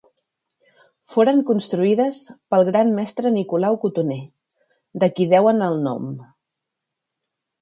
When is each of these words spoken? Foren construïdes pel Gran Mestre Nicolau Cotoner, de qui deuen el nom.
Foren 1.09 1.43
construïdes 1.49 2.21
pel 2.55 2.65
Gran 2.69 2.89
Mestre 3.01 3.33
Nicolau 3.35 3.77
Cotoner, 3.85 4.19
de 5.05 5.11
qui 5.19 5.29
deuen 5.37 5.63
el 5.69 5.79
nom. 5.87 6.11